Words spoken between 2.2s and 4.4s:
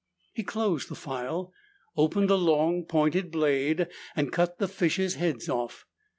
a long, pointed blade, and